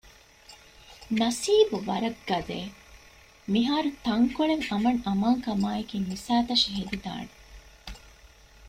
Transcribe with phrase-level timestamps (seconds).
[1.19, 2.59] ނަސީބު ވަރަށް ގަދައެވެ!
[3.53, 7.29] މިހާރުތަންކޮޅެއް އަމަންއަމާންކަމާއެކީ މި ސައިތަށި ހެދިދާނެ